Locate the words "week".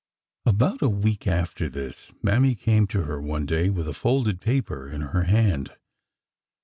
0.89-1.27